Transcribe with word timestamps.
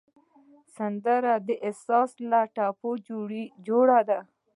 سندره 0.75 1.33
د 1.47 1.49
احساس 1.67 2.11
له 2.29 2.41
ټپه 2.55 2.89
جوړه 3.67 3.99
ده 4.09 4.19